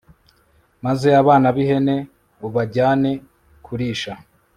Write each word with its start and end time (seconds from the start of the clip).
maze 0.85 1.07
abana 1.21 1.47
b'ihene 1.55 1.95
ubajyane 2.47 3.11
kurisha 3.65 4.13